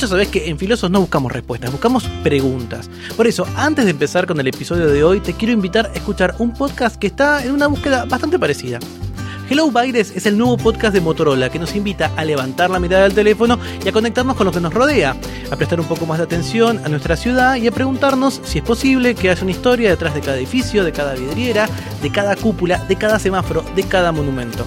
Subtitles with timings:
[0.00, 2.88] Ya sabés que en Filosos no buscamos respuestas, buscamos preguntas.
[3.18, 6.36] Por eso, antes de empezar con el episodio de hoy, te quiero invitar a escuchar
[6.38, 8.78] un podcast que está en una búsqueda bastante parecida.
[9.50, 13.02] Hello Baires es el nuevo podcast de Motorola que nos invita a levantar la mirada
[13.02, 15.14] del teléfono y a conectarnos con lo que nos rodea,
[15.50, 18.64] a prestar un poco más de atención a nuestra ciudad y a preguntarnos si es
[18.64, 21.68] posible que haya una historia detrás de cada edificio, de cada vidriera,
[22.00, 24.64] de cada cúpula, de cada semáforo, de cada monumento.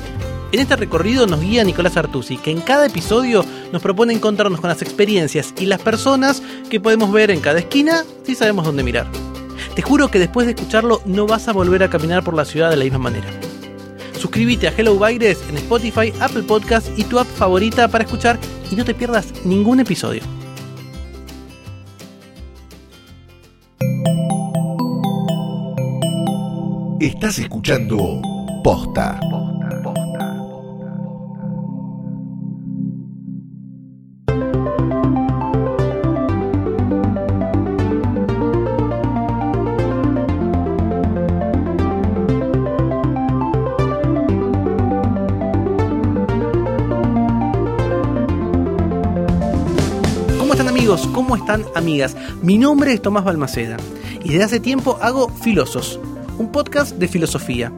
[0.53, 4.69] En este recorrido nos guía Nicolás Artusi, que en cada episodio nos propone encontrarnos con
[4.69, 9.07] las experiencias y las personas que podemos ver en cada esquina si sabemos dónde mirar.
[9.73, 12.69] Te juro que después de escucharlo no vas a volver a caminar por la ciudad
[12.69, 13.25] de la misma manera.
[14.19, 18.37] Suscríbete a Hello Baires en Spotify, Apple Podcast y tu app favorita para escuchar
[18.71, 20.21] y no te pierdas ningún episodio.
[26.99, 28.21] Estás escuchando
[28.63, 29.19] Posta.
[51.33, 52.15] ¿Cómo están amigas?
[52.43, 53.77] Mi nombre es Tomás Balmaceda
[54.23, 55.99] y desde hace tiempo hago Filosos,
[56.37, 57.73] un podcast de filosofía.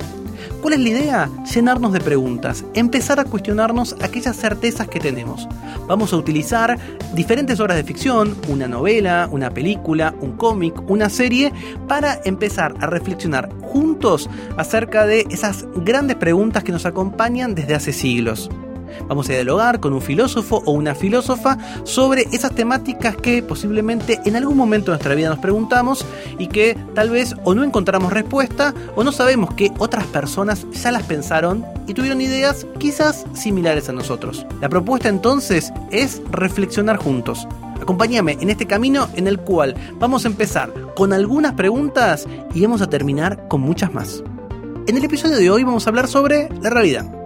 [0.61, 1.30] ¿Cuál es la idea?
[1.53, 5.48] Llenarnos de preguntas, empezar a cuestionarnos aquellas certezas que tenemos.
[5.88, 6.78] Vamos a utilizar
[7.14, 11.53] diferentes obras de ficción, una novela, una película, un cómic, una serie,
[11.88, 17.94] para empezar a reflexionar juntos acerca de esas grandes preguntas que nos acompañan desde hace
[17.94, 18.50] siglos.
[19.08, 24.36] Vamos a dialogar con un filósofo o una filósofa sobre esas temáticas que posiblemente en
[24.36, 26.06] algún momento de nuestra vida nos preguntamos
[26.40, 30.92] y que tal vez o no encontramos respuesta o no sabemos que otras personas ya
[30.92, 34.46] las pensaron y tuvieron ideas quizás similares a nosotros.
[34.62, 37.48] La propuesta entonces es reflexionar juntos.
[37.82, 42.82] Acompáñame en este camino en el cual vamos a empezar con algunas preguntas y vamos
[42.82, 44.23] a terminar con muchas más.
[44.88, 47.24] En el episodio de hoy vamos a hablar sobre la realidad.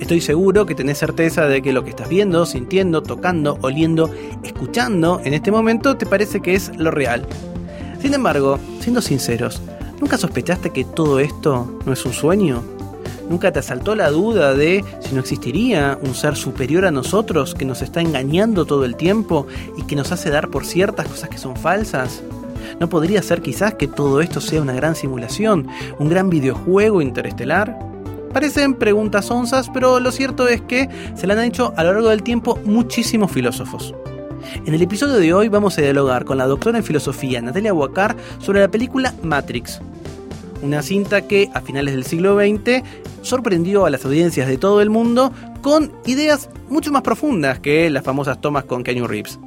[0.00, 4.10] Estoy seguro que tenés certeza de que lo que estás viendo, sintiendo, tocando, oliendo,
[4.42, 7.26] escuchando en este momento te parece que es lo real.
[8.00, 9.60] Sin embargo, siendo sinceros,
[10.00, 12.62] ¿nunca sospechaste que todo esto no es un sueño?
[13.28, 17.66] ¿Nunca te asaltó la duda de si no existiría un ser superior a nosotros que
[17.66, 19.46] nos está engañando todo el tiempo
[19.76, 22.22] y que nos hace dar por ciertas cosas que son falsas?
[22.80, 25.68] ¿No podría ser quizás que todo esto sea una gran simulación,
[25.98, 27.89] un gran videojuego interestelar?
[28.32, 32.10] Parecen preguntas onzas, pero lo cierto es que se la han hecho a lo largo
[32.10, 33.94] del tiempo muchísimos filósofos.
[34.64, 38.16] En el episodio de hoy vamos a dialogar con la doctora en filosofía Natalia Huacar
[38.38, 39.80] sobre la película Matrix,
[40.62, 42.82] una cinta que a finales del siglo XX
[43.22, 48.04] sorprendió a las audiencias de todo el mundo con ideas mucho más profundas que las
[48.04, 49.40] famosas tomas con Keanu Reeves.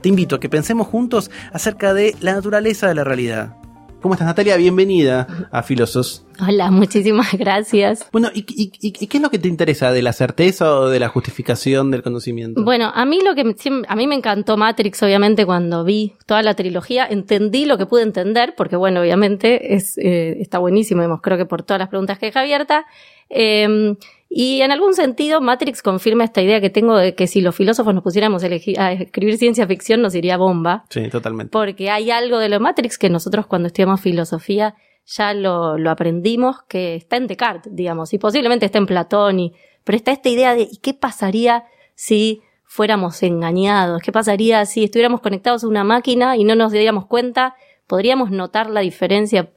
[0.00, 3.56] Te invito a que pensemos juntos acerca de la naturaleza de la realidad.
[4.00, 4.56] ¿Cómo estás, Natalia?
[4.56, 6.24] Bienvenida a Filosos.
[6.46, 8.06] Hola, muchísimas gracias.
[8.12, 11.00] Bueno, ¿y, y, y qué es lo que te interesa de la certeza o de
[11.00, 12.62] la justificación del conocimiento?
[12.62, 13.56] Bueno, a mí lo que me-
[13.88, 18.02] a mí me encantó Matrix, obviamente, cuando vi toda la trilogía, entendí lo que pude
[18.02, 22.26] entender, porque bueno, obviamente es eh, está buenísimo, creo que por todas las preguntas que
[22.26, 22.86] deja abierta.
[23.30, 23.96] Eh,
[24.30, 27.94] y en algún sentido, Matrix confirma esta idea que tengo de que si los filósofos
[27.94, 30.84] nos pusiéramos a, escribir ciencia ficción nos iría bomba.
[30.90, 31.50] Sí, totalmente.
[31.50, 34.74] porque hay algo de lo Matrix que nosotros cuando estudiamos filosofía
[35.06, 39.54] ya lo, lo aprendimos, que está en Descartes, digamos, y posiblemente está en Platón, y,
[39.82, 44.02] pero está esta idea de ¿y qué pasaría si fuéramos engañados?
[44.02, 47.56] ¿Qué pasaría si estuviéramos conectados a una máquina y no nos diéramos cuenta?
[47.86, 49.50] ¿Podríamos notar la diferencia?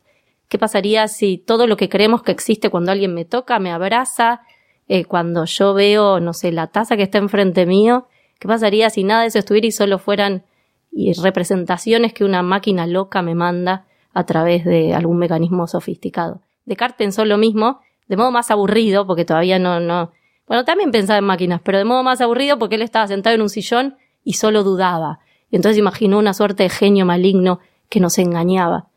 [0.47, 4.41] ¿Qué pasaría si todo lo que creemos que existe cuando alguien me toca, me abraza,
[4.87, 8.07] eh, cuando yo veo, no sé, la taza que está enfrente mío?
[8.39, 10.43] ¿Qué pasaría si nada de eso estuviera y solo fueran
[10.91, 16.41] y representaciones que una máquina loca me manda a través de algún mecanismo sofisticado.
[16.65, 20.11] Descartes pensó lo mismo, de modo más aburrido, porque todavía no, no,
[20.47, 23.41] bueno, también pensaba en máquinas, pero de modo más aburrido porque él estaba sentado en
[23.41, 25.19] un sillón y solo dudaba.
[25.49, 28.87] Y entonces imaginó una suerte de genio maligno que nos engañaba.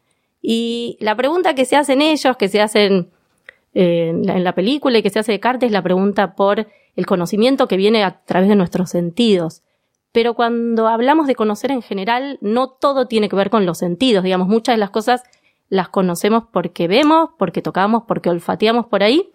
[0.43, 3.11] Y la pregunta que se hacen ellos, que se hacen
[3.75, 6.67] en, la, en la película y que se hace Descartes, es la pregunta por
[6.97, 9.63] el conocimiento que viene a través de nuestros sentidos.
[10.13, 14.23] Pero cuando hablamos de conocer en general, no todo tiene que ver con los sentidos,
[14.23, 15.25] digamos, muchas de las cosas
[15.69, 19.33] las conocemos porque vemos, porque tocamos, porque olfateamos por ahí,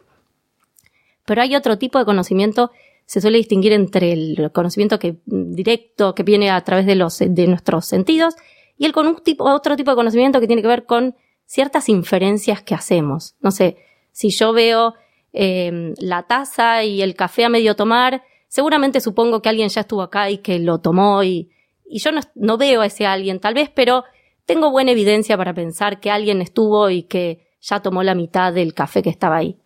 [1.25, 2.71] pero hay otro tipo de conocimiento,
[3.05, 7.47] se suele distinguir entre el conocimiento que, directo que viene a través de, los, de
[7.47, 8.35] nuestros sentidos
[8.77, 11.15] y el con un tipo, otro tipo de conocimiento que tiene que ver con
[11.45, 13.35] ciertas inferencias que hacemos.
[13.41, 13.77] No sé,
[14.11, 14.95] si yo veo
[15.33, 20.01] eh, la taza y el café a medio tomar, seguramente supongo que alguien ya estuvo
[20.01, 21.51] acá y que lo tomó y,
[21.85, 24.03] y yo no, no veo a ese alguien tal vez, pero
[24.45, 28.73] tengo buena evidencia para pensar que alguien estuvo y que ya tomó la mitad del
[28.73, 29.57] café que estaba ahí.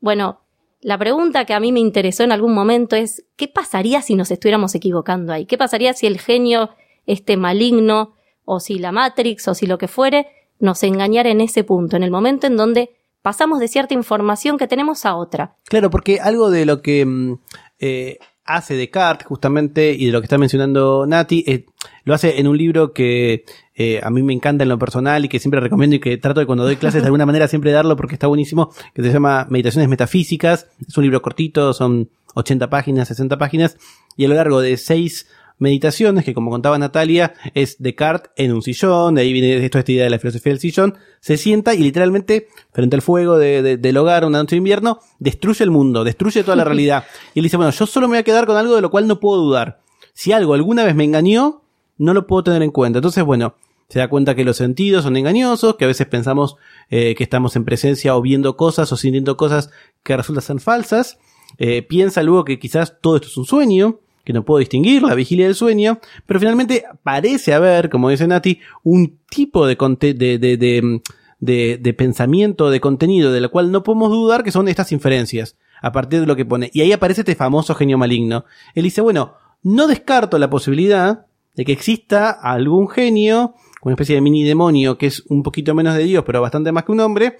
[0.00, 0.40] Bueno,
[0.80, 4.30] la pregunta que a mí me interesó en algún momento es, ¿qué pasaría si nos
[4.30, 5.44] estuviéramos equivocando ahí?
[5.44, 6.70] ¿Qué pasaría si el genio,
[7.06, 8.14] este maligno,
[8.46, 12.02] o si la Matrix, o si lo que fuere, nos engañara en ese punto, en
[12.02, 15.56] el momento en donde pasamos de cierta información que tenemos a otra?
[15.64, 17.34] Claro, porque algo de lo que mm,
[17.78, 21.66] eh, hace Descartes justamente y de lo que está mencionando Nati, eh,
[22.04, 23.44] lo hace en un libro que
[23.74, 26.40] eh, a mí me encanta en lo personal y que siempre recomiendo y que trato
[26.40, 29.46] de cuando doy clases de alguna manera siempre darlo porque está buenísimo, que se llama
[29.48, 30.66] Meditaciones Metafísicas.
[30.86, 33.76] Es un libro cortito, son 80 páginas, 60 páginas,
[34.16, 35.28] y a lo largo de seis
[35.60, 39.92] meditaciones, que como contaba Natalia, es Descartes en un sillón, de ahí viene esto, esta
[39.92, 43.96] idea de la filosofía del sillón, se sienta y literalmente, frente al fuego de, del
[43.96, 47.04] hogar, una noche de invierno, destruye el mundo, destruye toda la realidad.
[47.34, 49.06] Y él dice, bueno, yo solo me voy a quedar con algo de lo cual
[49.06, 49.80] no puedo dudar.
[50.14, 51.62] Si algo alguna vez me engañó,
[51.98, 52.98] no lo puedo tener en cuenta.
[52.98, 53.54] Entonces, bueno,
[53.90, 56.56] se da cuenta que los sentidos son engañosos, que a veces pensamos
[56.88, 59.70] eh, que estamos en presencia o viendo cosas o sintiendo cosas
[60.02, 61.18] que resultan ser falsas.
[61.58, 65.14] Eh, piensa luego que quizás todo esto es un sueño, que no puedo distinguir, la
[65.14, 71.00] vigilia del sueño, pero finalmente parece haber, como dice Nati, un tipo de, de, de,
[71.38, 75.56] de, de pensamiento, de contenido, de lo cual no podemos dudar que son estas inferencias,
[75.82, 76.70] a partir de lo que pone.
[76.72, 78.44] Y ahí aparece este famoso genio maligno.
[78.74, 84.20] Él dice, bueno, no descarto la posibilidad de que exista algún genio, una especie de
[84.20, 87.36] mini demonio que es un poquito menos de Dios, pero bastante más que un hombre,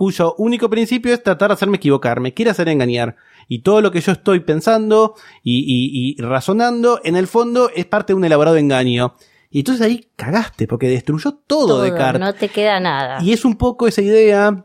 [0.00, 3.16] cuyo único principio es tratar de hacerme equivocarme, quiere hacer engañar.
[3.48, 5.14] Y todo lo que yo estoy pensando
[5.44, 9.14] y, razonando, en el fondo, es parte de un elaborado engaño.
[9.50, 12.18] Y entonces ahí cagaste, porque destruyó todo, Todo, Descartes.
[12.18, 13.22] no te queda nada.
[13.22, 14.64] Y es un poco esa idea.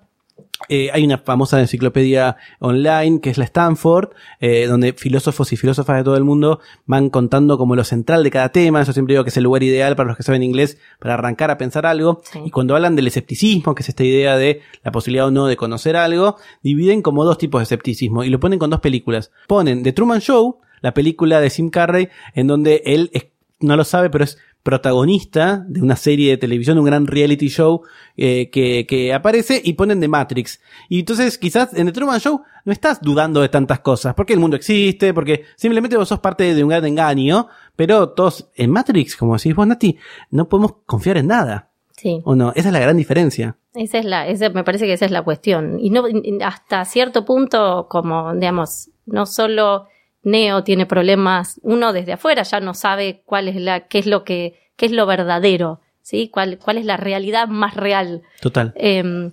[0.70, 4.10] Eh, hay una famosa enciclopedia online que es la Stanford,
[4.40, 8.32] eh, donde filósofos y filósofas de todo el mundo van contando como lo central de
[8.32, 8.82] cada tema.
[8.84, 11.52] Yo siempre digo que es el lugar ideal para los que saben inglés para arrancar
[11.52, 12.22] a pensar algo.
[12.24, 12.40] Sí.
[12.46, 15.58] Y cuando hablan del escepticismo, que es esta idea de la posibilidad o no de
[15.58, 19.32] conocer algo, dividen como dos tipos de escepticismo y lo ponen con dos películas.
[19.48, 23.28] Ponen The Truman Show, la película de Jim Carrey, en donde él es-
[23.60, 27.84] no lo sabe, pero es protagonista de una serie de televisión, un gran reality show
[28.18, 30.60] eh, que, que aparece y ponen de Matrix.
[30.90, 34.40] Y entonces quizás en The Truman Show no estás dudando de tantas cosas, porque el
[34.40, 39.16] mundo existe, porque simplemente vos sos parte de un gran engaño, pero todos en Matrix,
[39.16, 40.00] como decís vos, Nati,
[40.32, 41.70] no podemos confiar en nada.
[41.92, 42.22] Sí.
[42.24, 42.52] ¿O no?
[42.56, 43.58] Esa es la gran diferencia.
[43.76, 45.80] Esa es la, esa, me parece que esa es la cuestión.
[45.80, 46.06] Y no,
[46.44, 49.86] hasta cierto punto, como, digamos, no solo
[50.26, 54.24] Neo tiene problemas, uno desde afuera ya no sabe cuál es la, qué es lo
[54.24, 56.30] que, qué es lo verdadero, ¿sí?
[56.30, 58.24] Cuál, cuál es la realidad más real.
[58.42, 58.74] Total.
[58.76, 59.32] Eh,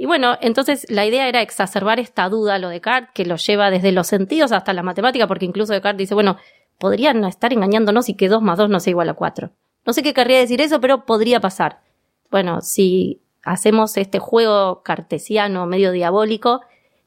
[0.00, 3.70] y bueno, entonces la idea era exacerbar esta duda, lo de Descartes, que lo lleva
[3.70, 6.38] desde los sentidos hasta la matemática, porque incluso Descartes dice, bueno,
[6.78, 9.50] podrían estar engañándonos y que 2 más 2 no sea igual a 4.
[9.84, 11.82] No sé qué querría decir eso, pero podría pasar.
[12.30, 16.62] Bueno, si hacemos este juego cartesiano medio diabólico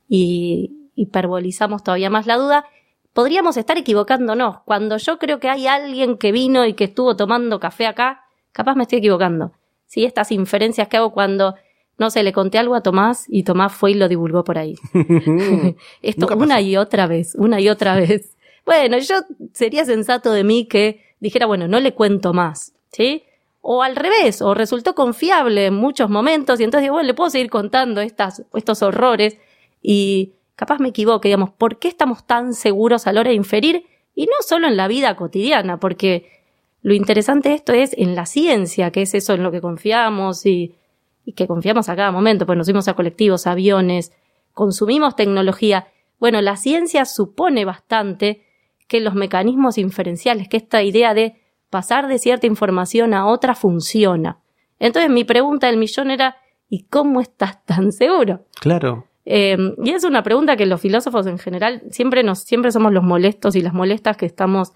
[0.08, 2.66] y hiperbolizamos todavía más la duda,
[3.13, 4.62] podríamos estar equivocándonos.
[4.65, 8.75] Cuando yo creo que hay alguien que vino y que estuvo tomando café acá, capaz
[8.75, 9.51] me estoy equivocando.
[9.86, 11.56] Sí, estas inferencias que hago cuando,
[11.98, 14.75] no sé, le conté algo a Tomás y Tomás fue y lo divulgó por ahí.
[16.01, 16.45] Esto Nunca pasó.
[16.45, 18.36] una y otra vez, una y otra vez.
[18.65, 19.15] Bueno, yo
[19.54, 23.24] sería sensato de mí que dijera, bueno, no le cuento más, ¿sí?
[23.62, 27.29] O al revés, o resultó confiable en muchos momentos y entonces digo, bueno, le puedo
[27.29, 29.38] seguir contando estas, estos horrores
[29.82, 33.86] y capaz me equivoque, digamos, ¿por qué estamos tan seguros a la hora de inferir?
[34.15, 36.29] Y no solo en la vida cotidiana, porque
[36.81, 40.45] lo interesante de esto es en la ciencia, que es eso en lo que confiamos
[40.45, 40.75] y,
[41.36, 44.12] que confiamos a cada momento, pues nos subimos a colectivos, aviones,
[44.51, 45.88] consumimos tecnología.
[46.19, 48.43] Bueno, la ciencia supone bastante
[48.89, 54.39] que los mecanismos inferenciales, que esta idea de pasar de cierta información a otra funciona.
[54.79, 56.36] Entonces mi pregunta del millón era,
[56.67, 58.45] ¿y cómo estás tan seguro?
[58.60, 59.07] Claro.
[59.25, 63.03] Eh, y es una pregunta que los filósofos en general siempre nos, siempre somos los
[63.03, 64.74] molestos y las molestas que estamos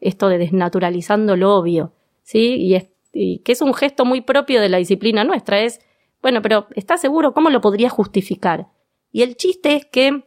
[0.00, 2.56] esto de desnaturalizando lo obvio, ¿sí?
[2.56, 5.80] Y, es- y que es un gesto muy propio de la disciplina nuestra, es,
[6.20, 7.32] bueno, pero ¿estás seguro?
[7.32, 8.66] ¿Cómo lo podría justificar?
[9.12, 10.24] Y el chiste es que,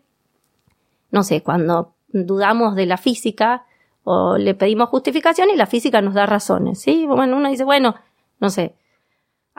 [1.12, 3.66] no sé, cuando dudamos de la física
[4.04, 7.06] o le pedimos justificación y la física nos da razones, ¿sí?
[7.06, 7.96] Bueno, uno dice, bueno,
[8.40, 8.76] no sé,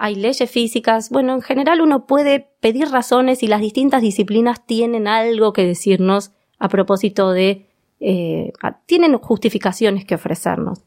[0.02, 1.10] hay leyes físicas.
[1.10, 6.32] Bueno, en general uno puede pedir razones y las distintas disciplinas tienen algo que decirnos
[6.58, 7.66] a propósito de...
[8.00, 8.50] eh,
[8.86, 10.84] tienen justificaciones que ofrecernos.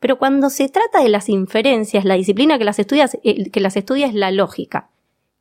[0.00, 3.76] Pero cuando se trata de las inferencias, la disciplina que las, estudias, eh, que las
[3.76, 4.90] estudia es la lógica.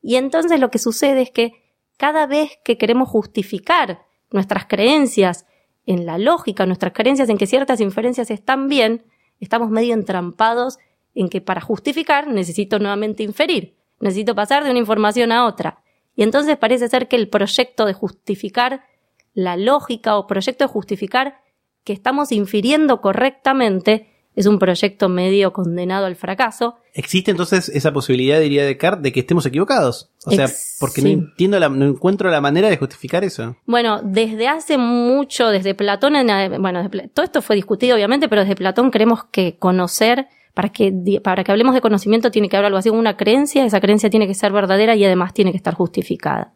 [0.03, 1.53] Y entonces lo que sucede es que
[1.97, 5.47] cada vez que queremos justificar nuestras creencias
[5.87, 9.03] en la lógica, nuestras creencias en que ciertas inferencias están bien,
[9.39, 10.77] estamos medio entrampados
[11.15, 15.79] en que para justificar necesito nuevamente inferir, necesito pasar de una información a otra.
[16.15, 18.83] Y entonces parece ser que el proyecto de justificar
[19.33, 21.41] la lógica o proyecto de justificar
[21.83, 26.75] que estamos infiriendo correctamente es un proyecto medio condenado al fracaso.
[26.93, 30.11] Existe entonces esa posibilidad, diría Descartes, de que estemos equivocados.
[30.25, 31.15] O sea, Ex- porque sí.
[31.15, 33.55] no entiendo, la- no encuentro la manera de justificar eso.
[33.65, 38.27] Bueno, desde hace mucho, desde Platón, en, ade- bueno, desde todo esto fue discutido obviamente,
[38.27, 42.55] pero desde Platón creemos que conocer, para que, para que hablemos de conocimiento tiene que
[42.55, 45.51] haber algo así como una creencia, esa creencia tiene que ser verdadera y además tiene
[45.51, 46.53] que estar justificada.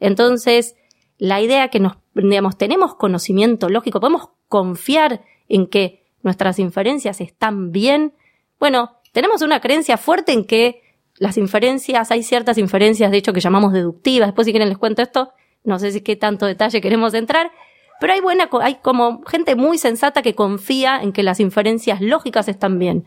[0.00, 0.74] Entonces,
[1.18, 7.72] la idea que nos, digamos, tenemos conocimiento lógico, podemos confiar en que nuestras inferencias están
[7.72, 8.14] bien.
[8.58, 10.80] Bueno, tenemos una creencia fuerte en que
[11.18, 14.28] las inferencias, hay ciertas inferencias, de hecho, que llamamos deductivas.
[14.28, 15.34] Después, si quieren, les cuento esto.
[15.62, 17.52] No sé si qué tanto detalle queremos entrar.
[18.00, 22.48] Pero hay buena, hay como gente muy sensata que confía en que las inferencias lógicas
[22.48, 23.04] están bien.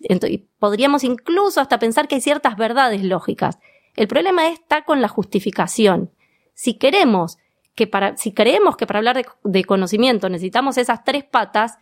[0.00, 3.58] Ento- y podríamos incluso hasta pensar que hay ciertas verdades lógicas.
[3.96, 6.10] El problema está con la justificación.
[6.54, 7.38] Si queremos
[7.74, 11.78] que para, si creemos que para hablar de, de conocimiento necesitamos esas tres patas,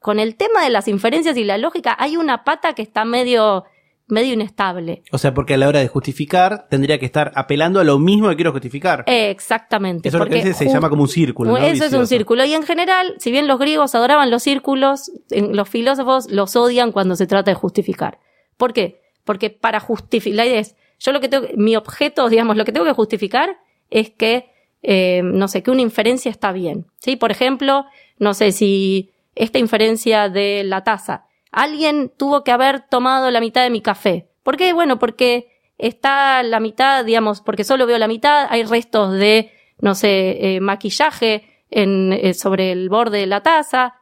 [0.00, 3.64] con el tema de las inferencias y la lógica hay una pata que está medio,
[4.08, 5.02] medio inestable.
[5.10, 8.28] O sea, porque a la hora de justificar tendría que estar apelando a lo mismo
[8.28, 9.04] que quiero justificar.
[9.06, 10.08] Eh, Exactamente.
[10.08, 11.52] eso es lo que porque dice, se llama como un círculo.
[11.52, 11.56] ¿no?
[11.56, 12.44] Eso es un círculo.
[12.44, 17.16] Y en general, si bien los griegos adoraban los círculos, los filósofos los odian cuando
[17.16, 18.18] se trata de justificar.
[18.56, 19.00] ¿Por qué?
[19.24, 22.72] Porque para justificar, la idea es, yo lo que tengo, mi objeto, digamos, lo que
[22.72, 23.56] tengo que justificar
[23.90, 24.50] es que,
[24.82, 26.86] eh, no sé, que una inferencia está bien.
[26.98, 27.16] ¿Sí?
[27.16, 27.86] Por ejemplo,
[28.18, 31.26] no sé si esta inferencia de la taza.
[31.52, 34.28] Alguien tuvo que haber tomado la mitad de mi café.
[34.42, 34.72] ¿Por qué?
[34.72, 39.94] Bueno, porque está la mitad, digamos, porque solo veo la mitad, hay restos de, no
[39.94, 43.94] sé, eh, maquillaje eh, sobre el borde de la taza,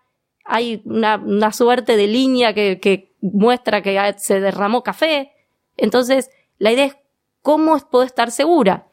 [0.45, 5.33] hay una, suerte de línea que, que muestra que se derramó café.
[5.77, 6.97] Entonces, la idea es
[7.43, 8.87] cómo puedo estar segura.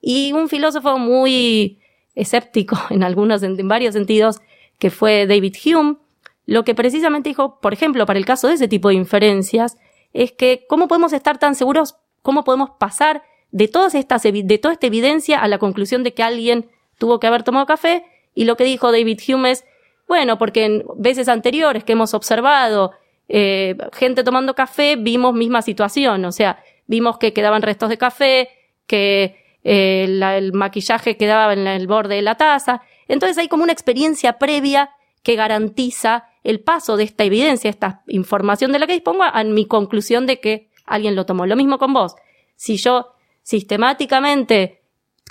[0.00, 1.80] Y un filósofo muy
[2.14, 4.40] escéptico en algunos, en varios sentidos,
[4.78, 5.96] que fue David Hume,
[6.46, 9.78] lo que precisamente dijo, por ejemplo, para el caso de ese tipo de inferencias,
[10.12, 14.74] es que cómo podemos estar tan seguros, cómo podemos pasar de todas estas, de toda
[14.74, 16.68] esta evidencia a la conclusión de que alguien
[16.98, 18.04] tuvo que haber tomado café.
[18.34, 19.64] Y lo que dijo David Hume es,
[20.08, 22.92] bueno, porque en veces anteriores que hemos observado
[23.28, 28.48] eh, gente tomando café, vimos misma situación, o sea, vimos que quedaban restos de café,
[28.86, 32.82] que eh, el maquillaje quedaba en el borde de la taza.
[33.08, 34.90] Entonces hay como una experiencia previa
[35.22, 39.66] que garantiza el paso de esta evidencia, esta información de la que dispongo, a mi
[39.66, 41.46] conclusión de que alguien lo tomó.
[41.46, 42.14] Lo mismo con vos.
[42.56, 44.82] Si yo sistemáticamente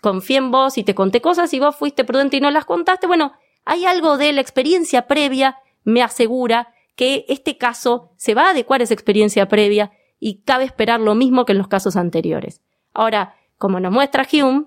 [0.02, 3.08] confié en vos y te conté cosas y vos fuiste prudente y no las contaste,
[3.08, 3.34] bueno,
[3.66, 8.82] hay algo de la experiencia previa me asegura que este caso se va a adecuar
[8.82, 12.62] a esa experiencia previa y cabe esperar lo mismo que en los casos anteriores.
[12.94, 14.66] Ahora, como nos muestra Hume,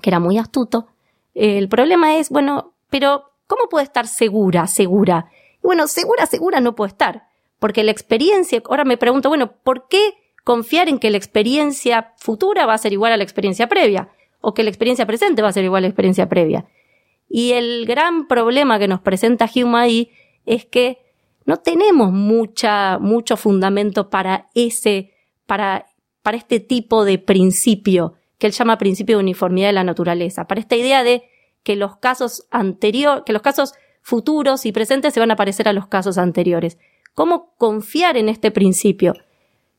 [0.00, 0.88] que era muy astuto,
[1.34, 5.30] el problema es, bueno, pero ¿cómo puedo estar segura, segura?
[5.62, 9.88] Y bueno, segura, segura no puedo estar, porque la experiencia, ahora me pregunto, bueno, ¿por
[9.88, 14.08] qué confiar en que la experiencia futura va a ser igual a la experiencia previa?
[14.40, 16.66] O que la experiencia presente va a ser igual a la experiencia previa.
[17.28, 20.10] Y el gran problema que nos presenta Hume ahí
[20.46, 20.98] es que
[21.44, 25.12] no tenemos mucha, mucho fundamento para ese,
[25.46, 25.86] para,
[26.22, 30.60] para este tipo de principio que él llama principio de uniformidad de la naturaleza, para
[30.60, 31.24] esta idea de
[31.62, 35.72] que los casos anteriores, que los casos futuros y presentes se van a parecer a
[35.72, 36.78] los casos anteriores.
[37.14, 39.14] ¿Cómo confiar en este principio?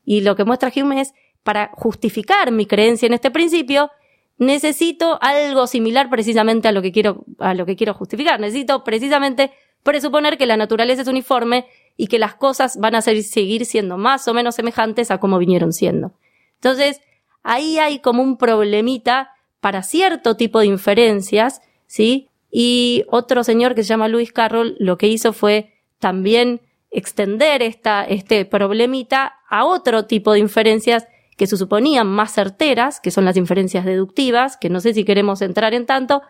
[0.04, 3.90] Y lo que muestra Hume es, para justificar mi creencia en este principio,
[4.38, 8.40] necesito algo similar precisamente a lo que quiero, a lo que quiero justificar.
[8.40, 13.66] Necesito precisamente presuponer que la naturaleza es uniforme y que las cosas van a seguir
[13.66, 16.14] siendo más o menos semejantes a como vinieron siendo.
[16.54, 17.00] Entonces,
[17.42, 22.29] ahí hay como un problemita para cierto tipo de inferencias, ¿sí?
[22.50, 28.04] Y otro señor que se llama Lewis Carroll lo que hizo fue también extender esta,
[28.04, 33.36] este problemita a otro tipo de inferencias que se suponían más certeras, que son las
[33.36, 36.22] inferencias deductivas, que no sé si queremos entrar en tanto,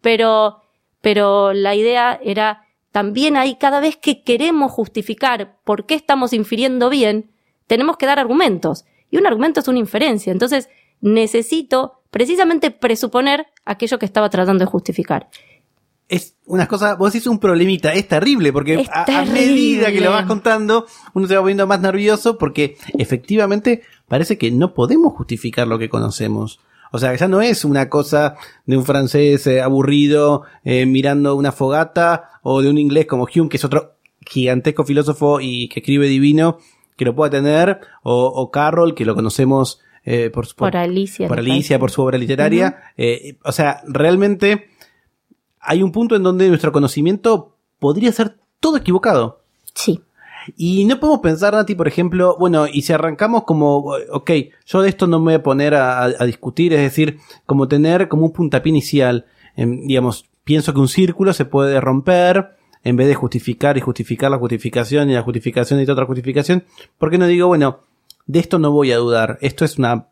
[0.00, 0.62] pero,
[1.00, 6.88] pero la idea era también ahí cada vez que queremos justificar por qué estamos infiriendo
[6.88, 7.32] bien,
[7.66, 8.84] tenemos que dar argumentos.
[9.10, 10.32] Y un argumento es una inferencia.
[10.32, 10.68] Entonces,
[11.00, 15.28] necesito precisamente presuponer aquello que estaba tratando de justificar.
[16.08, 20.26] Es una cosa, vos decís un problemita, es terrible, porque a, medida que lo vas
[20.26, 25.78] contando, uno se va poniendo más nervioso porque efectivamente parece que no podemos justificar lo
[25.78, 26.60] que conocemos.
[26.92, 31.52] O sea, ya no es una cosa de un francés eh, aburrido eh, mirando una
[31.52, 33.94] fogata o de un inglés como Hume, que es otro
[34.26, 36.58] gigantesco filósofo y que escribe divino
[36.96, 41.26] que lo pueda tener, o, o Carroll, que lo conocemos eh, por, su- Por Alicia,
[41.28, 42.92] por Alicia, por su obra literaria.
[42.96, 44.68] Eh, o sea, realmente
[45.64, 49.40] hay un punto en donde nuestro conocimiento podría ser todo equivocado.
[49.74, 50.00] Sí.
[50.56, 54.30] Y no podemos pensar, Nati, por ejemplo, bueno, y si arrancamos como, ok,
[54.66, 58.08] yo de esto no me voy a poner a, a discutir, es decir, como tener
[58.08, 59.24] como un puntapié inicial,
[59.56, 64.30] em, digamos, pienso que un círculo se puede romper, en vez de justificar y justificar
[64.30, 66.64] la justificación y la justificación y otra justificación,
[66.98, 67.80] ¿por qué no digo, bueno,
[68.26, 70.08] de esto no voy a dudar, esto es una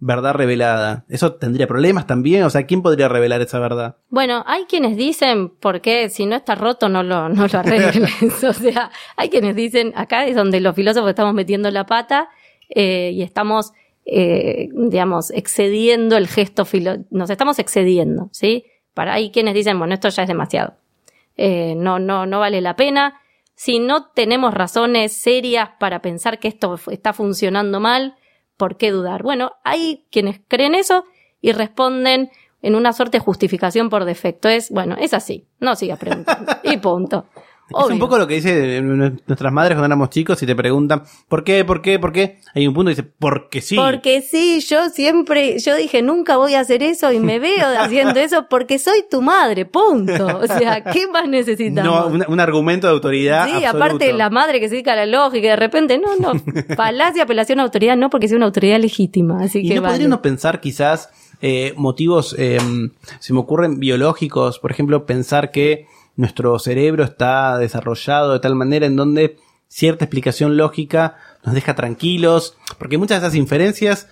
[0.00, 1.04] verdad revelada?
[1.08, 2.42] ¿Eso tendría problemas también?
[2.44, 3.96] O sea, ¿quién podría revelar esa verdad?
[4.08, 8.44] Bueno, hay quienes dicen, porque si no está roto no lo, no lo arregles.
[8.44, 12.30] o sea, hay quienes dicen, acá es donde los filósofos estamos metiendo la pata
[12.70, 13.72] eh, y estamos,
[14.06, 18.64] eh, digamos, excediendo el gesto filo nos estamos excediendo, ¿sí?
[18.94, 20.74] Para hay quienes dicen, bueno, esto ya es demasiado.
[21.36, 23.20] Eh, no, no, no vale la pena.
[23.54, 28.16] Si no tenemos razones serias para pensar que esto está funcionando mal,
[28.60, 29.22] ¿por qué dudar?
[29.22, 31.06] Bueno, hay quienes creen eso
[31.40, 34.50] y responden en una suerte de justificación por defecto.
[34.50, 36.52] Es, bueno, es así, no sigas preguntando.
[36.62, 37.24] y punto.
[37.70, 41.44] Es un poco lo que dice nuestras madres cuando éramos chicos y te preguntan, ¿por
[41.44, 41.64] qué?
[41.64, 41.98] ¿Por qué?
[41.98, 42.38] ¿Por qué?
[42.54, 43.76] Hay un punto que dice, porque sí.
[43.76, 48.18] Porque sí, yo siempre, yo dije, nunca voy a hacer eso y me veo haciendo
[48.18, 50.26] eso porque soy tu madre, punto.
[50.38, 51.84] O sea, ¿qué más necesitamos?
[51.84, 53.46] No, un, un argumento de autoridad.
[53.46, 53.76] Sí, absoluto.
[53.84, 56.32] aparte la madre que se dedica a la lógica y de repente, no, no,
[56.76, 59.92] falacia, apelación a autoridad, no porque sea una autoridad legítima, así Y que no vale.
[59.92, 61.10] podría uno pensar quizás
[61.42, 62.58] eh, motivos, eh,
[63.20, 65.86] se me ocurren biológicos, por ejemplo, pensar que
[66.20, 69.36] nuestro cerebro está desarrollado de tal manera en donde
[69.68, 74.08] cierta explicación lógica nos deja tranquilos, porque muchas de esas inferencias,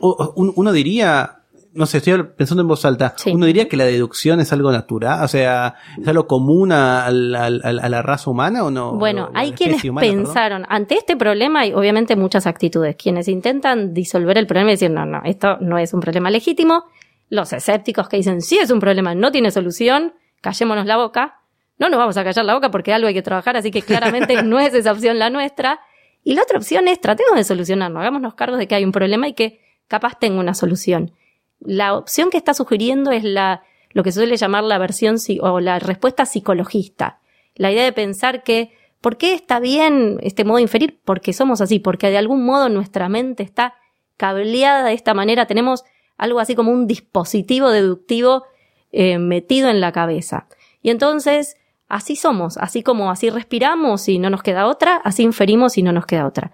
[0.00, 1.38] uno diría,
[1.72, 3.30] no sé, estoy pensando en voz alta, Sí.
[3.32, 8.02] uno diría que la deducción es algo natural, o sea, es algo común a, la
[8.02, 8.92] raza humana o no?
[8.94, 10.24] Bueno, hay quienes humana, perdón.
[10.24, 14.90] pensaron, ante este problema hay obviamente muchas actitudes, quienes intentan disolver el problema y decir,
[14.90, 16.84] no, no, esto no es un problema legítimo,
[17.30, 21.37] los escépticos que dicen, sí es un problema, no tiene solución, callémonos la boca,
[21.78, 24.42] no nos vamos a callar la boca porque algo hay que trabajar, así que claramente
[24.42, 25.80] no es esa opción la nuestra.
[26.24, 29.28] Y la otra opción es, tratemos de solucionarlo, hagámonos cargo de que hay un problema
[29.28, 31.12] y que capaz tenga una solución.
[31.60, 33.62] La opción que está sugiriendo es la,
[33.92, 37.20] lo que suele llamar la versión si- o la respuesta psicologista.
[37.54, 41.00] La idea de pensar que, ¿por qué está bien este modo de inferir?
[41.04, 43.74] Porque somos así, porque de algún modo nuestra mente está
[44.16, 45.84] cableada de esta manera, tenemos
[46.16, 48.44] algo así como un dispositivo deductivo
[48.90, 50.48] eh, metido en la cabeza.
[50.82, 51.56] Y entonces,
[51.88, 55.92] así somos, así como así respiramos y no nos queda otra, así inferimos y no
[55.92, 56.52] nos queda otra.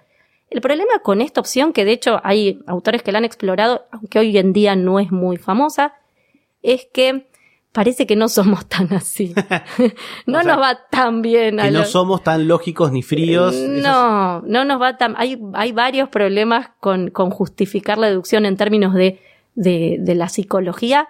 [0.51, 4.19] El problema con esta opción, que de hecho hay autores que la han explorado, aunque
[4.21, 5.95] hoy en día no es muy famosa,
[6.63, 7.27] es que
[7.73, 9.35] parece que no somos tan así.
[10.27, 11.59] no O sea, nos va tan bien.
[11.59, 13.55] a Que no somos tan lógicos ni fríos.
[13.55, 15.15] es- no, no nos va tan.
[15.19, 19.21] Hay, hay varios problemas con, con justificar la deducción en términos de,
[19.57, 21.09] de, de la psicología.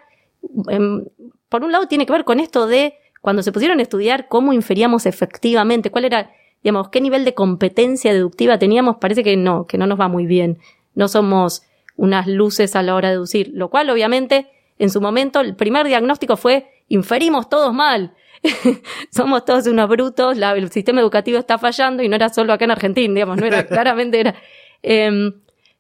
[0.69, 1.05] Em,
[1.51, 4.53] por un lado, tiene que ver con esto de cuando se pusieron a estudiar cómo
[4.53, 6.31] inferíamos efectivamente, cuál era,
[6.63, 10.27] digamos, qué nivel de competencia deductiva teníamos, parece que no, que no nos va muy
[10.27, 10.59] bien.
[10.95, 11.63] No somos
[11.97, 15.87] unas luces a la hora de deducir, lo cual, obviamente, en su momento, el primer
[15.87, 18.13] diagnóstico fue inferimos todos mal.
[19.11, 22.67] Somos todos unos brutos, la- el sistema educativo está fallando y no era solo acá
[22.67, 24.35] en Argentina, digamos, no era, claramente era.
[24.83, 25.33] Em,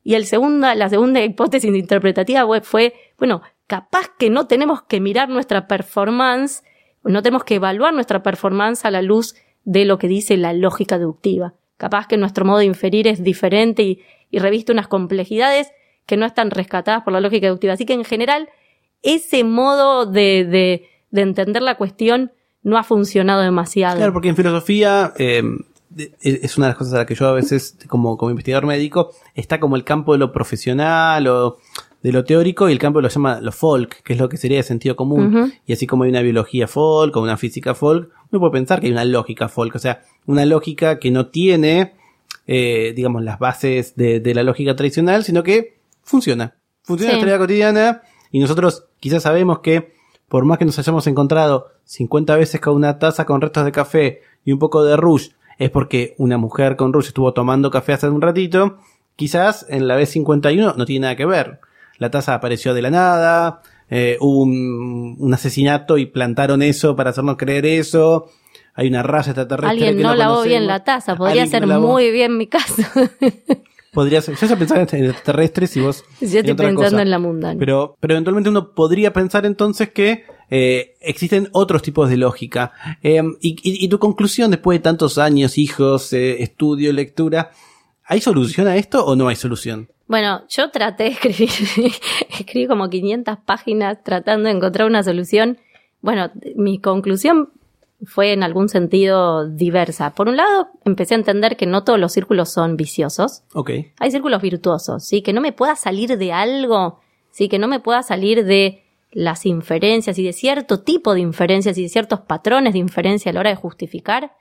[0.02, 5.28] y el segunda, la segunda hipótesis interpretativa fue, bueno, capaz que no tenemos que mirar
[5.28, 6.62] nuestra performance,
[7.05, 10.99] no tenemos que evaluar nuestra performance a la luz de lo que dice la lógica
[10.99, 11.55] deductiva.
[11.77, 15.71] Capaz que nuestro modo de inferir es diferente y, y reviste unas complejidades
[16.07, 17.73] que no están rescatadas por la lógica deductiva.
[17.73, 18.49] Así que en general,
[19.03, 23.97] ese modo de, de, de entender la cuestión no ha funcionado demasiado.
[23.97, 25.43] Claro, porque en filosofía eh,
[25.90, 28.67] de- es una de las cosas a las que yo a veces, como, como investigador
[28.67, 31.59] médico, está como el campo de lo profesional o
[32.05, 34.59] de lo teórico y el campo lo llama lo folk, que es lo que sería
[34.59, 35.55] de sentido común.
[35.67, 38.88] Y así como hay una biología folk o una física folk, uno puede pensar que
[38.88, 41.95] hay una lógica folk, o sea, una lógica que no tiene,
[42.47, 46.53] eh, digamos, las bases de, de la lógica tradicional, sino que funciona.
[46.83, 49.95] Funciona en la realidad cotidiana y nosotros quizás sabemos que
[50.29, 54.21] por más que nos hayamos encontrado 50 veces con una taza con restos de café
[54.45, 58.11] y un poco de rouge, es porque una mujer con rouge estuvo tomando café hace
[58.11, 58.77] un ratito,
[59.17, 61.61] quizás en la vez 51 no tiene nada que ver.
[62.05, 67.11] La taza apareció de la nada, eh, hubo un, un asesinato y plantaron eso para
[67.11, 68.27] hacernos creer eso.
[68.75, 70.49] Hay una raza extraterrestre Alguien que no, lavó conocemos.
[70.49, 71.88] bien la taza, podría ser no lavó.
[71.93, 72.83] muy bien mi caso.
[73.93, 74.35] Podría ser.
[74.35, 76.05] Yo ya pensaba en extraterrestres y vos.
[76.21, 77.01] Yo estoy pensando cosa.
[77.03, 77.57] en la mundana.
[77.61, 82.73] Pero, pero eventualmente uno podría pensar entonces que eh, existen otros tipos de lógica.
[83.05, 87.53] Eh, y, y- y tu conclusión después de tantos años, hijos, eh, estudio, lectura,
[88.05, 89.88] ¿hay solución a esto o no hay solución?
[90.07, 91.51] Bueno, yo traté de escribir,
[92.38, 95.59] escribí como 500 páginas tratando de encontrar una solución.
[96.01, 97.51] Bueno, mi conclusión
[98.07, 100.14] fue en algún sentido diversa.
[100.14, 103.43] Por un lado, empecé a entender que no todos los círculos son viciosos.
[103.55, 103.71] Ok.
[103.99, 105.23] Hay círculos virtuosos, ¿sí?
[105.23, 107.49] Que no me pueda salir de algo, ¿sí?
[107.49, 111.83] Que no me pueda salir de las inferencias y de cierto tipo de inferencias y
[111.83, 114.33] de ciertos patrones de inferencia a la hora de justificar.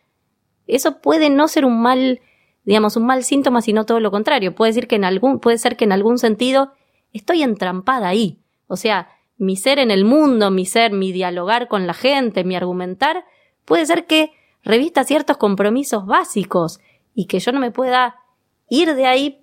[0.68, 2.22] Eso puede no ser un mal,
[2.66, 4.56] digamos, un mal síntoma, sino todo lo contrario.
[4.56, 6.72] Puede decir que en algún, puede ser que en algún sentido
[7.12, 8.40] estoy entrampada ahí.
[8.68, 12.56] O sea, mi ser en el mundo, mi ser, mi dialogar con la gente, mi
[12.56, 13.26] argumentar,
[13.66, 14.32] puede ser que
[14.64, 16.80] revista ciertos compromisos básicos
[17.14, 18.16] y que yo no me pueda
[18.70, 19.40] ir de ahí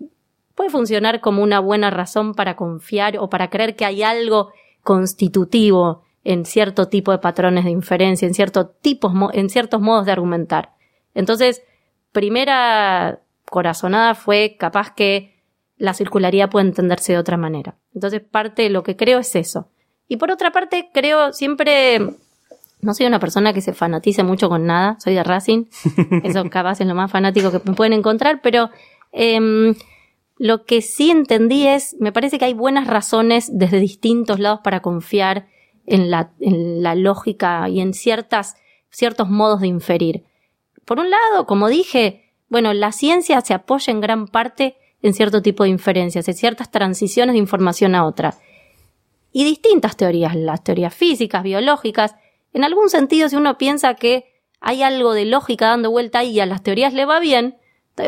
[0.55, 4.51] puede funcionar como una buena razón para confiar o para creer que hay algo
[4.83, 10.13] constitutivo en cierto tipo de patrones de inferencia, en, cierto tipos, en ciertos modos de
[10.13, 10.75] argumentar.
[11.15, 11.63] Entonces,
[12.13, 13.21] primera
[13.51, 15.41] corazonada fue capaz que
[15.77, 17.77] la circularidad puede entenderse de otra manera.
[17.95, 19.69] Entonces, parte de lo que creo es eso.
[20.09, 22.01] Y por otra parte, creo siempre,
[22.81, 25.67] no soy una persona que se fanatice mucho con nada, soy de Racing,
[26.25, 28.71] eso capaz es lo más fanático que me pueden encontrar, pero
[29.13, 29.75] em,
[30.37, 34.81] lo que sí entendí es, me parece que hay buenas razones desde distintos lados para
[34.81, 35.47] confiar
[35.87, 38.57] en la, en la lógica y en ciertas,
[38.91, 40.25] ciertos modos de inferir.
[40.91, 45.41] Por un lado, como dije, bueno, la ciencia se apoya en gran parte en cierto
[45.41, 48.35] tipo de inferencias, en ciertas transiciones de información a otra.
[49.31, 52.17] Y distintas teorías, las teorías físicas, biológicas,
[52.53, 56.41] en algún sentido, si uno piensa que hay algo de lógica dando vuelta ahí y
[56.41, 57.57] a las teorías le va bien,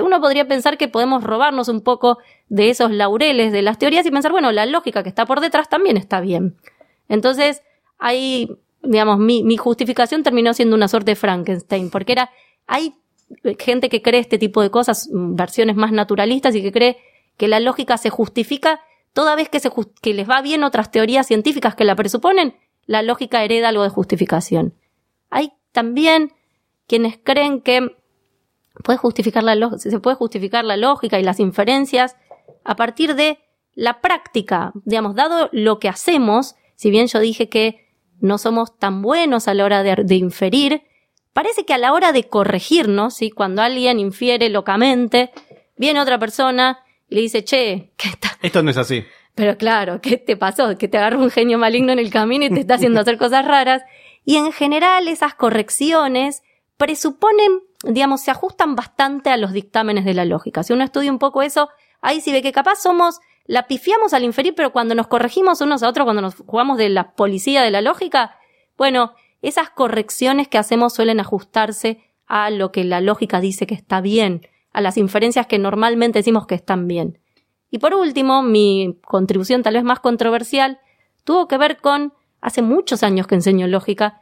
[0.03, 2.19] uno podría pensar que podemos robarnos un poco
[2.49, 5.69] de esos laureles de las teorías y pensar, bueno, la lógica que está por detrás
[5.69, 6.57] también está bien.
[7.09, 7.63] Entonces,
[8.01, 8.49] hay,
[8.83, 12.31] digamos, mi, mi justificación terminó siendo una suerte de Frankenstein, porque era,
[12.67, 12.95] hay
[13.59, 16.99] gente que cree este tipo de cosas, mm, versiones más naturalistas y que cree
[17.37, 18.81] que la lógica se justifica
[19.13, 19.71] toda vez que, se
[20.05, 24.75] les va bien otras teorías científicas que la presuponen, la lógica hereda algo de justificación.
[25.31, 26.33] Hay también
[26.87, 27.97] quienes creen que
[28.85, 32.17] puede justificar la se puede justificar la lógica y las inferencias
[32.65, 33.39] a partir de
[33.75, 34.73] la práctica.
[34.85, 37.89] Digamos, dado lo que hacemos, si bien yo dije que
[38.21, 40.83] no somos tan buenos a la hora de inferir,
[41.33, 43.31] parece que a la hora de corregirnos, ¿sí?
[43.31, 45.31] cuando alguien infiere locamente,
[45.77, 49.05] viene otra persona y le dice, che, ¿qué está, Esto no es así.
[49.35, 50.77] pero claro, ¿qué te pasó?
[50.77, 53.45] Que te agarró un genio maligno en el camino y te está haciendo hacer cosas
[53.45, 53.83] raras.
[54.25, 56.43] Y en general esas correcciones
[56.77, 60.63] presuponen, digamos, se ajustan bastante a los dictámenes de la lógica.
[60.63, 61.69] Si uno estudia un poco eso,
[62.01, 65.83] ahí sí ve que capaz somos, la pifiamos al inferir, pero cuando nos corregimos unos
[65.83, 68.37] a otros, cuando nos jugamos de la policía de la lógica,
[68.77, 74.01] bueno, esas correcciones que hacemos suelen ajustarse a lo que la lógica dice que está
[74.01, 77.19] bien, a las inferencias que normalmente decimos que están bien.
[77.71, 80.81] Y por último, mi contribución tal vez más controversial
[81.25, 84.21] tuvo que ver con hace muchos años que enseño lógica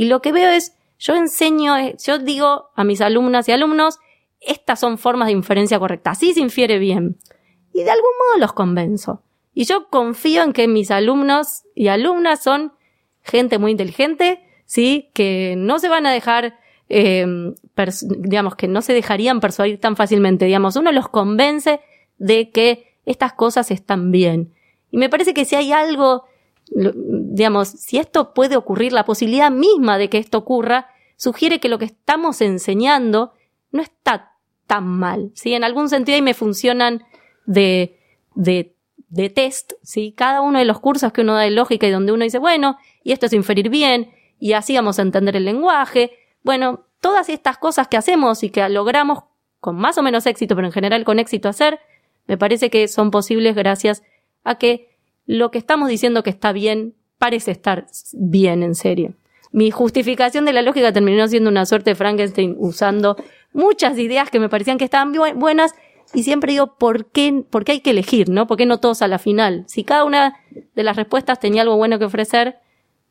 [0.00, 3.98] y lo que veo es, yo enseño, eh, yo digo a mis alumnas y alumnos,
[4.40, 7.18] estas son formas de inferencia correcta, así se infiere bien.
[7.74, 9.22] Y de algún modo los convenzo.
[9.52, 12.72] Y yo confío en que mis alumnos y alumnas son
[13.22, 16.56] gente muy inteligente, sí, que no se van a dejar,
[16.88, 17.26] eh,
[18.18, 21.80] digamos, que no se dejarían persuadir tan fácilmente, digamos, uno los convence
[22.18, 24.52] de que estas cosas están bien.
[24.92, 26.22] Y me parece que si hay algo,
[26.68, 31.80] digamos, si esto puede ocurrir, la posibilidad misma de que esto ocurra, sugiere que lo
[31.80, 33.32] que estamos enseñando
[33.72, 34.36] no está
[34.68, 35.32] tan mal.
[35.34, 35.52] ¿sí?
[35.52, 37.02] En algún sentido ahí me funcionan
[37.44, 37.98] de,
[38.36, 38.76] de,
[39.08, 40.14] de test, ¿sí?
[40.16, 42.78] Cada uno de los cursos que uno da de lógica y donde uno dice, bueno,
[43.02, 44.54] y esto es inferir bien, y
[44.98, 46.10] a entender el lenguaje.
[46.42, 49.20] Bueno, todas estas cosas que hacemos y que logramos
[49.60, 51.78] con más o menos éxito, pero en general con éxito hacer,
[52.26, 54.02] me parece que son posibles gracias
[54.42, 54.88] a que
[55.26, 59.14] lo que estamos diciendo que está bien parece estar bien en serio.
[59.52, 63.16] Mi justificación de la lógica terminó siendo una suerte de Frankenstein usando
[63.52, 65.74] muchas ideas que me parecían que estaban bu- buenas
[66.14, 68.30] y siempre digo, ¿por qué, ¿por qué hay que elegir?
[68.30, 68.46] ¿no?
[68.46, 69.64] ¿Por qué no todos a la final?
[69.66, 70.36] Si cada una
[70.74, 72.56] de las respuestas tenía algo bueno que ofrecer,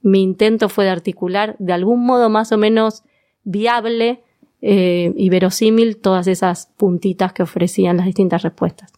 [0.01, 3.03] mi intento fue de articular de algún modo más o menos
[3.43, 4.23] viable
[4.61, 8.91] eh, y verosímil todas esas puntitas que ofrecían las distintas respuestas.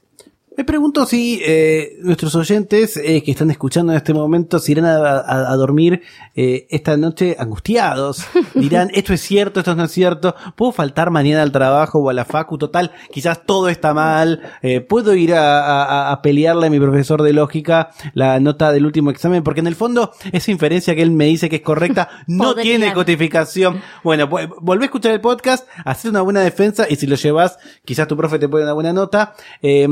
[0.62, 4.86] Me pregunto si eh, nuestros oyentes eh, que están escuchando en este momento se irán
[4.86, 6.04] a, a- a dormir
[6.36, 8.24] eh, esta noche angustiados.
[8.54, 10.36] Dirán, esto es cierto, esto no es cierto.
[10.56, 12.60] ¿Puedo faltar mañana al trabajo o a la facu?
[12.60, 14.40] Total, quizás todo está mal.
[14.62, 19.42] Eh, ¿Puedo ir a, pelearle a mi profesor de lógica la nota del último examen?
[19.42, 22.64] Porque en el fondo esa inferencia que él me dice que es correcta no Podría.
[22.78, 23.82] tiene codificación.
[24.04, 27.58] Bueno, pues, volvé a escuchar el podcast, hacer una buena defensa y si lo llevas,
[27.84, 29.34] quizás tu profe te pone una buena nota.
[29.64, 29.88] Eh,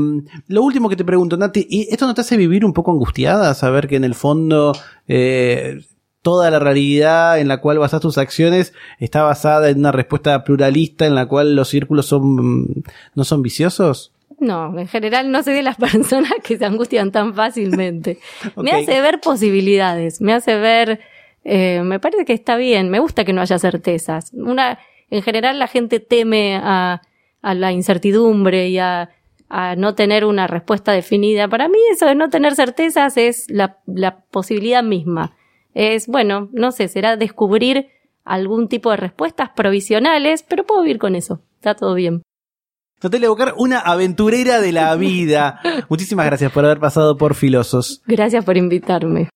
[0.60, 3.54] lo último que te pregunto, Nati, ¿y esto no te hace vivir un poco angustiada?
[3.54, 4.72] Saber que en el fondo
[5.08, 5.80] eh,
[6.20, 11.06] toda la realidad en la cual basas tus acciones está basada en una respuesta pluralista
[11.06, 14.12] en la cual los círculos son no son viciosos.
[14.38, 18.18] No, en general no soy de las personas que se angustian tan fácilmente.
[18.56, 21.00] Me hace ver posibilidades, me hace ver,
[21.42, 24.30] eh, me parece que está bien, me gusta que no haya certezas.
[24.34, 27.00] Una, en general la gente teme a,
[27.40, 29.08] a la incertidumbre y a,
[29.50, 31.48] a no tener una respuesta definida.
[31.48, 35.36] Para mí eso de no tener certezas es la, la posibilidad misma.
[35.74, 37.88] Es, bueno, no sé, será descubrir
[38.24, 41.42] algún tipo de respuestas provisionales, pero puedo vivir con eso.
[41.56, 42.22] Está todo bien.
[43.02, 45.60] Natalia Bocar, una aventurera de la vida.
[45.88, 48.02] Muchísimas gracias por haber pasado por Filosos.
[48.06, 49.30] Gracias por invitarme.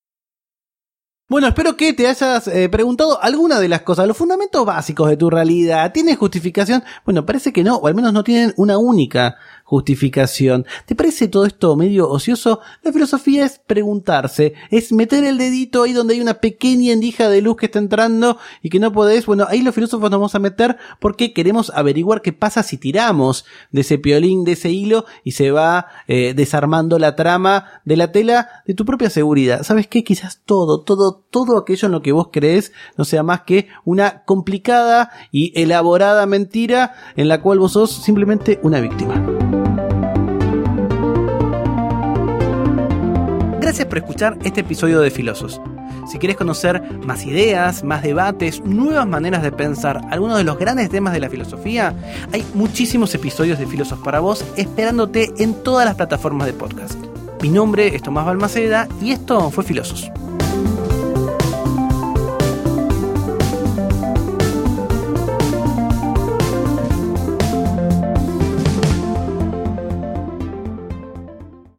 [1.27, 5.17] Bueno, espero que te hayas eh, preguntado alguna de las cosas, los fundamentos básicos de
[5.17, 5.91] tu realidad.
[5.91, 6.83] ¿Tiene justificación?
[7.03, 10.65] Bueno, parece que no, o al menos no tienen una única justificación.
[10.85, 12.61] ¿Te parece todo esto medio ocioso?
[12.83, 17.41] La filosofía es preguntarse, es meter el dedito ahí donde hay una pequeña endija de
[17.41, 19.25] luz que está entrando y que no podés.
[19.25, 23.45] Bueno, ahí los filósofos nos vamos a meter porque queremos averiguar qué pasa si tiramos
[23.71, 28.11] de ese piolín, de ese hilo y se va eh, desarmando la trama de la
[28.11, 29.63] tela de tu propia seguridad.
[29.63, 30.03] ¿Sabes qué?
[30.03, 34.23] Quizás todo, todo, todo aquello en lo que vos crees no sea más que una
[34.25, 39.64] complicada y elaborada mentira en la cual vos sos simplemente una víctima.
[43.75, 45.59] Gracias por escuchar este episodio de Filosos.
[46.09, 50.89] Si quieres conocer más ideas, más debates, nuevas maneras de pensar algunos de los grandes
[50.89, 51.93] temas de la filosofía,
[52.31, 56.97] hay muchísimos episodios de Filosos para vos esperándote en todas las plataformas de podcast.
[57.41, 60.09] Mi nombre es Tomás Balmaceda y esto fue Filosos.